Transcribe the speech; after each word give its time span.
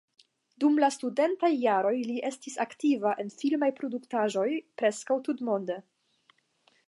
Dum 0.61 0.77
la 0.83 0.87
studentaj 0.93 1.49
jaroj 1.65 1.93
li 2.11 2.15
estis 2.31 2.55
aktiva 2.65 3.13
en 3.25 3.29
filmaj 3.43 3.71
produktaĵoj 3.81 4.49
preskaŭ 4.83 5.21
tutmonde. 5.29 5.77